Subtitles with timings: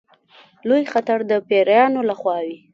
[0.67, 2.57] لوی خطر د پیرانو له خوا وي.